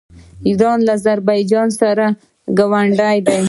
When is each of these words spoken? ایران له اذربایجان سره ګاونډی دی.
ایران 0.47 0.79
له 0.85 0.93
اذربایجان 0.97 1.69
سره 1.81 2.05
ګاونډی 2.57 3.17
دی. 3.25 3.39